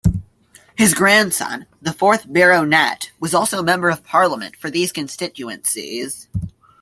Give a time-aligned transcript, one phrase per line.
[0.75, 6.27] His grandson, the fourth Baronet, was also Member of Parliament for these constituencies.